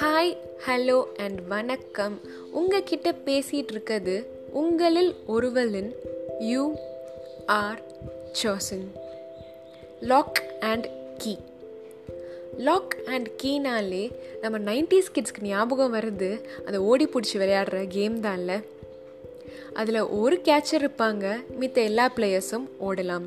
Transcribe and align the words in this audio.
Hi 0.00 0.36
hello 0.66 1.04
and 1.16 1.46
வணக்கம். 1.48 2.20
உங்ககிட்ட 2.52 3.14
பேசிகிட்டு 3.24 3.70
இருக்கிறது 3.70 4.26
உங்களில் 4.52 5.14
ஒருவலின் 5.26 5.94
you 6.38 6.74
are 7.46 7.82
chosen 8.32 8.92
lock 10.00 10.42
and 10.60 10.88
key 11.18 11.36
lock 12.56 12.96
and 13.04 13.28
கீனாலே 13.42 14.10
நம்ம 14.40 14.58
நைன்டிஸ் 14.58 15.12
கிட்ஸ்க்கு 15.14 15.42
ஞாபகம் 15.42 15.94
வருது. 15.94 16.44
அதை 16.66 16.80
ஓடி 16.80 17.06
பிடிச்சி 17.06 17.36
விளையாடுற 17.36 17.86
கேம் 17.88 18.20
தான் 18.20 18.38
இல்லை. 18.38 18.56
அதில் 19.72 20.00
ஒரு 20.00 20.36
கேச்சர் 20.36 20.78
இருப்பாங்க. 20.78 21.44
மித்த 21.60 21.74
எல்லா 21.74 22.12
பிளேயர்ஸும் 22.16 22.68
ஓடலாம். 22.80 23.24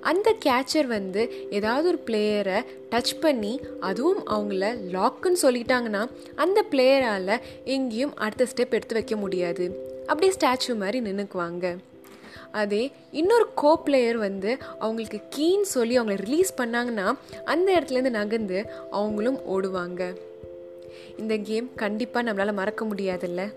அந்த 0.00 0.34
கேச்சர் 0.44 0.86
வந்து 0.86 1.48
ஏதாவது 1.50 1.88
ஒரு 1.88 2.00
பிளேயரை 2.06 2.64
டச் 2.90 3.20
பண்ணி 3.20 3.60
அதுவும் 3.80 4.26
அவங்கள 4.26 4.78
லாக்குன்னு 4.92 5.36
சொல்லிட்டாங்கன்னா 5.42 6.08
அந்த 6.34 6.64
பிளேயரால் 6.70 7.40
எங்கேயும் 7.64 8.16
அடுத்த 8.16 8.44
ஸ்டெப் 8.44 8.70
எடுத்து 8.70 8.94
வைக்க 8.94 9.16
முடியாது. 9.16 9.92
அப்படியே 10.06 10.32
ஸ்டாச்சு 10.32 10.76
மாதிரி 10.76 11.00
நின்றுக்குவாங்க 11.00 11.76
அதே 12.52 12.90
இன்னொரு 13.10 13.54
கோ 13.54 13.78
பிளேயர் 13.78 14.16
வந்து 14.16 14.56
அவங்களுக்கு 14.78 15.20
கீன்னு 15.36 15.64
சொல்லி 15.64 15.98
அவங்கள 15.98 16.16
ரிலீஸ் 16.16 16.54
பண்ணாங்கன்னா 16.56 17.18
அந்த 17.44 17.72
இடத்துலேருந்து 17.72 18.10
நகர்ந்து 18.10 18.70
அவங்களும் 18.90 19.38
ஓடுவாங்க. 19.54 20.16
இந்த 21.16 21.36
கேம் 21.36 21.70
கண்டிப்பாக 21.74 22.32
நம்மளால் 22.32 22.52
மறக்க 22.52 22.84
முடியாதுல்ல. 22.84 23.52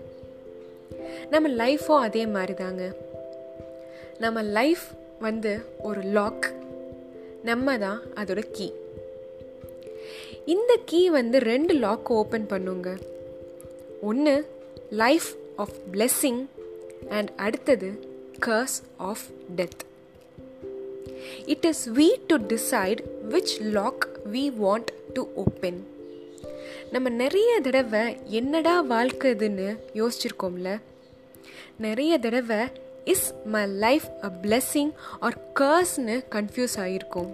நம்ம 1.30 1.48
லைஃப்பும் 1.48 2.00
அதே 2.00 2.26
மாதிரி 2.26 2.54
தாங்க 2.54 2.96
நம்ம 4.18 4.42
லைஃப் 4.42 4.82
வந்து 5.20 5.60
ஒரு 5.82 6.00
லாக் 6.00 6.52
நம்ம 7.42 7.78
தான் 7.78 8.00
அதோட 8.14 8.42
கீ 8.52 8.72
இந்த 10.46 10.78
கீ 10.84 11.10
வந்து 11.10 11.38
ரெண்டு 11.38 11.74
லாக் 11.74 12.08
ஓப்பன் 12.08 12.46
பண்ணுங்க. 12.46 12.96
ஒன்று 14.00 14.46
லைஃப் 14.90 15.26
ஆஃப் 15.56 15.72
பிளெஸ்ஸிங் 15.92 16.44
அண்ட் 17.08 17.32
அடுத்தது 17.36 17.90
curse 18.46 18.78
of 18.96 19.22
death 19.56 19.84
it 21.46 21.64
is 21.64 21.90
we 21.90 22.14
to 22.26 22.36
decide 22.36 22.98
which 23.30 23.60
lock 23.60 24.08
we 24.32 24.52
want 24.62 24.92
to 25.12 25.26
open 25.34 25.86
நம்ம 26.92 27.08
நிறைய 27.08 27.60
தடவை 27.60 28.16
என்னடா 28.24 28.80
வாழ்க்கை 28.80 29.30
இதுன்னு 29.30 29.76
யோசிச்சிருக்கோம்ல. 29.94 30.78
நிறைய 31.78 32.18
தடவை 32.18 32.56
is 33.08 33.32
my 33.44 33.66
life 33.66 34.06
a 34.22 34.30
blessing 34.42 34.92
or 35.20 35.36
கர்ஸ்னு 35.54 36.16
confuse 36.30 36.76
ஆகிருக்கும் 36.78 37.30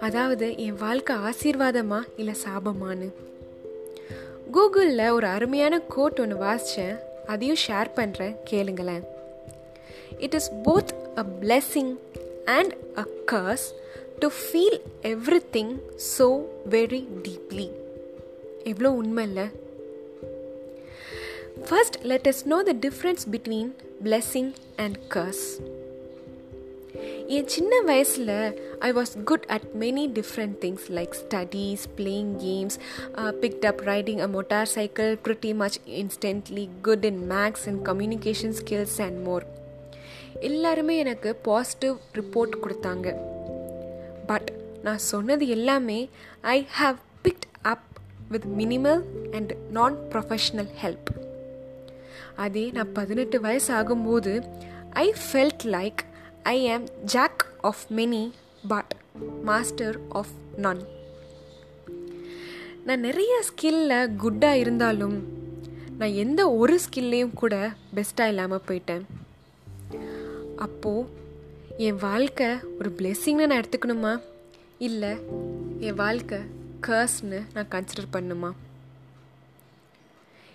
அதாவது 0.00 0.58
என் 0.58 0.76
வாழ்க்கை 0.76 1.16
ஆசீர்வாதமா 1.16 2.00
இல்லை 2.16 2.34
சாபமானு? 2.44 3.08
கூகுளில் 4.52 5.10
ஒரு 5.10 5.26
அருமையான 5.26 5.80
கோட் 5.80 6.20
ஒன்று 6.20 6.36
வாசித்தேன் 6.36 6.98
அதையும் 7.26 7.56
ஷேர் 7.68 7.90
பண்ணுறேன் 7.96 8.36
கேளுங்களேன். 8.50 9.04
It 10.18 10.34
is 10.34 10.50
both 10.64 11.18
a 11.18 11.24
blessing 11.40 11.94
and 12.44 12.76
a 12.98 13.06
curse 13.32 13.66
to 14.18 14.28
feel 14.28 14.80
everything 15.52 15.74
so 16.18 16.42
very 16.70 17.06
deeply 17.22 17.70
எவ்வளோ 18.64 18.90
உண்மை 18.90 19.24
இல்லை 19.24 19.44
First, 21.63 21.97
let 22.03 22.27
us 22.27 22.45
know 22.45 22.63
the 22.63 22.73
difference 22.85 23.25
between 23.27 23.67
blessing 24.01 24.47
and 24.77 24.97
curse. 25.09 25.43
என் 27.29 27.49
சின்ன 27.53 27.73
வயசில் 27.81 28.29
I 28.79 28.89
was 28.93 29.11
good 29.23 29.45
at 29.47 29.65
many 29.75 30.03
different 30.13 30.55
things 30.61 30.85
like 30.97 31.13
studies 31.19 31.83
playing 31.97 32.31
games 32.45 32.77
picked 33.41 33.65
up 33.65 33.81
riding 33.81 34.21
a 34.21 34.27
motorcycle 34.71 35.11
pretty 35.25 35.51
much 35.53 35.77
instantly 36.01 36.69
good 36.81 37.05
in 37.05 37.21
maths 37.31 37.65
and 37.67 37.81
communication 37.89 38.55
skills 38.61 38.97
and 39.07 39.19
more 39.27 39.45
எல்லாருமே 40.41 40.95
எனக்கு 40.97 41.35
positive 41.49 41.95
report 42.13 42.55
கொடுத்தாங்க 42.63 43.07
but 44.27 44.49
நான் 44.83 45.01
சொன்னது 45.11 45.47
எல்லாமே 45.57 45.99
I 46.55 46.57
have 46.79 46.99
picked 47.23 47.47
up 47.73 47.87
with 48.31 48.49
minimal 48.61 49.01
and 49.31 49.53
நான் 49.71 49.97
professional 50.11 50.71
help 50.83 51.09
அதே 52.36 52.70
நான் 52.70 52.92
பதினெட்டு 52.92 53.40
வயசு 53.40 53.74
ஆகும்போது 53.74 54.48
ஐ 54.90 55.14
felt 55.32 55.64
like 55.64 56.00
I 56.42 56.68
am 56.68 56.86
jack 57.04 57.46
of 57.60 57.84
many 57.94 58.30
but 58.68 58.94
master 59.44 59.98
of 60.08 60.28
none 60.56 60.80
நான் 62.84 63.00
நிறைய 63.00 63.42
ஸ்கில்ல 63.48 64.10
குட்டாக 64.16 64.56
இருந்தாலும் 64.56 65.42
நான் 65.98 66.12
எந்த 66.12 66.50
ஒரு 66.54 66.80
ஸ்கில்லையும் 66.84 67.34
கூட 67.34 67.72
பெஸ்ட்டாக 67.94 68.28
இல்லாமல் 68.28 68.62
போயிட்டேன். 68.66 69.02
அப்போது 70.56 71.08
என் 71.76 71.98
வாழ்க்கை 72.00 72.46
ஒரு 72.78 72.90
பிளெஸ்ஸிங்னு 72.96 73.46
நான் 73.46 73.50
எடுத்துக்கணுமா? 73.50 74.20
இல்லை 74.78 75.16
என் 75.78 75.94
வாழ்க்கை 75.94 76.38
கர்ஸ்னு 76.86 77.42
நான் 77.54 77.68
கன்சிடர் 77.70 78.12
பண்ணுமா? 78.12 78.50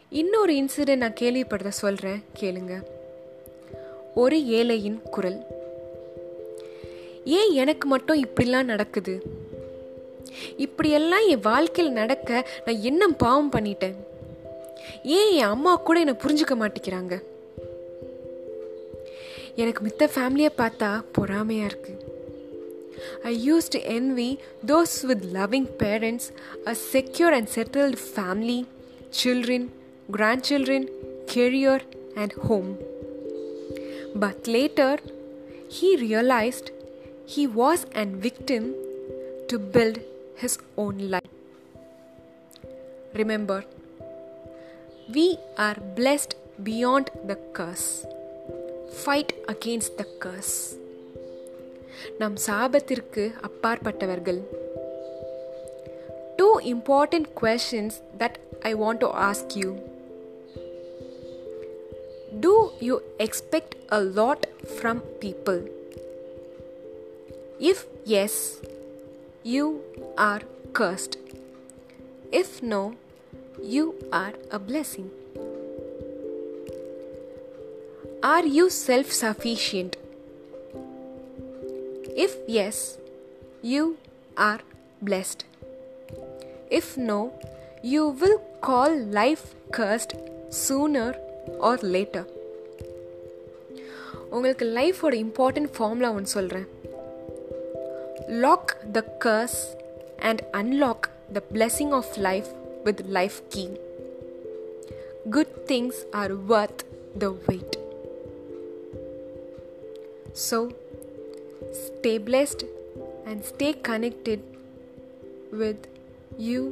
இன்னொரு 0.09 0.53
இன்சிடென்ட் 0.53 0.95
நான் 0.95 1.15
கேள்விப்படுறத 1.19 1.67
சொல்கிறேன் 1.67 2.23
கேளுங்க. 2.39 2.83
ஒரு 4.15 4.37
ஏழையின் 4.37 5.01
குரல். 5.01 5.41
ஏன் 7.25 7.51
எனக்கு 7.51 7.87
மட்டும் 7.87 8.25
இப்படிலாம் 8.25 8.63
நடக்குது? 8.63 9.21
இப்படியெல்லாம் 10.57 11.27
என் 11.27 11.39
வாழ்க்கையில் 11.39 11.93
நடக்க 11.93 12.49
நான் 12.65 12.81
என்ன 12.81 13.07
பாவம் 13.07 13.51
பண்ணிட்டேன்? 13.51 13.93
ஏன் 15.03 15.31
என் 15.31 15.43
அம்மா 15.43 15.75
கூட 15.75 15.99
என்னை 15.99 16.13
புரிஞ்சுக்க 16.13 16.55
மாட்டேங்கிறாங்க? 16.59 17.21
எனக்கு 19.55 19.85
மித்த 19.85 20.09
ஃபேமிலியை 20.15 20.49
பார்த்தா 20.57 21.03
பொறாமையாக 21.11 21.65
இருக்கு. 21.65 21.97
I 23.23 23.51
use 23.51 23.69
to 23.69 23.79
envy 23.79 24.37
those 24.67 25.05
with 25.05 25.23
loving 25.33 25.69
parents 25.79 26.67
a 26.67 26.75
secure 26.93 27.33
and 27.33 27.49
settled 27.55 27.97
family 28.15 28.65
children 29.23 29.67
grandchildren, 30.10 30.88
career, 31.26 31.80
and 32.16 32.32
home. 32.32 32.78
But 34.14 34.46
later, 34.46 34.98
he 35.68 35.96
realized 35.96 36.70
he 37.26 37.46
was 37.46 37.86
a 37.94 38.04
victim 38.04 38.74
to 39.48 39.58
build 39.58 39.98
his 40.36 40.58
own 40.76 40.98
life. 41.10 41.30
Remember, 43.14 43.64
we 45.14 45.38
are 45.56 45.76
blessed 45.96 46.36
beyond 46.62 47.10
the 47.26 47.36
curse. 47.52 48.04
Fight 49.04 49.32
against 49.48 49.98
the 49.98 50.06
curse. 50.24 50.54
நம் 52.18 52.36
சாபத்திற்கு 52.46 53.32
அப்பாற்பட்டவர்கள் 53.40 54.40
Two 56.38 56.54
important 56.74 57.26
questions 57.34 57.92
that 58.20 58.34
I 58.62 58.74
want 58.74 58.98
to 59.00 59.10
ask 59.28 59.56
you. 59.60 59.70
do 62.39 62.71
you 62.79 63.01
expect 63.19 63.75
a 63.89 63.99
lot 64.01 64.45
from 64.77 64.99
people? 65.21 65.63
If 67.59 67.85
yes, 68.05 68.61
you 69.43 69.81
are 70.17 70.41
cursed. 70.71 71.17
If 72.31 72.63
no, 72.63 72.95
you 73.61 73.95
are 74.13 74.33
a 74.51 74.59
blessing. 74.59 75.09
Are 78.23 78.45
you 78.45 78.69
self 78.69 79.11
sufficient? 79.11 79.97
If 82.15 82.37
yes, 82.47 82.97
you 83.61 83.97
are 84.37 84.59
blessed. 85.01 85.45
If 86.69 86.95
no, 86.97 87.33
you 87.83 88.09
will 88.09 88.37
call 88.61 88.95
life 88.97 89.55
cursed 89.71 90.13
sooner 90.49 91.15
or 91.58 91.84
later 91.94 92.28
உங்களுக்கு 94.30 94.66
லைஃபோட 94.78 95.14
important 95.24 95.72
formula 95.76 96.10
ஒன்று 96.12 96.34
சொல்கிறேன் 96.36 96.68
lock 98.44 98.72
the 98.92 99.02
curse 99.24 99.60
and 100.28 100.42
unlock 100.52 101.08
the 101.32 101.42
blessing 101.54 101.94
of 102.00 102.12
life 102.28 102.50
with 102.84 103.02
life 103.18 103.38
key 103.48 103.64
good 105.30 105.54
things 105.66 106.00
are 106.22 106.34
worth 106.52 106.84
the 107.18 107.32
wait 107.46 107.76
so 110.48 110.58
stay 111.74 112.18
blessed 112.18 112.64
and 113.26 113.44
stay 113.44 113.72
connected 113.72 114.40
with 115.52 115.86
you 116.38 116.62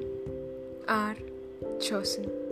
are 0.86 1.16
chosen. 1.80 2.45